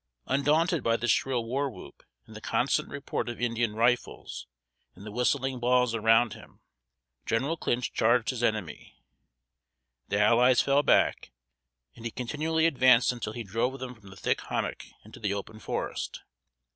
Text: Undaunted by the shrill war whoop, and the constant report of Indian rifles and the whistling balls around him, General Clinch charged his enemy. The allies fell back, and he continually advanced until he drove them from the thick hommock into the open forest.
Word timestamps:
Undaunted 0.25 0.81
by 0.81 0.97
the 0.97 1.07
shrill 1.07 1.45
war 1.45 1.69
whoop, 1.69 2.01
and 2.25 2.35
the 2.35 2.41
constant 2.41 2.89
report 2.89 3.29
of 3.29 3.39
Indian 3.39 3.75
rifles 3.75 4.47
and 4.95 5.05
the 5.05 5.11
whistling 5.11 5.59
balls 5.59 5.93
around 5.93 6.33
him, 6.33 6.59
General 7.27 7.55
Clinch 7.55 7.93
charged 7.93 8.31
his 8.31 8.41
enemy. 8.41 8.95
The 10.07 10.19
allies 10.19 10.59
fell 10.59 10.81
back, 10.81 11.31
and 11.95 12.03
he 12.03 12.09
continually 12.09 12.65
advanced 12.65 13.11
until 13.11 13.33
he 13.33 13.43
drove 13.43 13.77
them 13.77 13.93
from 13.93 14.09
the 14.09 14.15
thick 14.15 14.41
hommock 14.41 14.85
into 15.05 15.19
the 15.19 15.35
open 15.35 15.59
forest. 15.59 16.21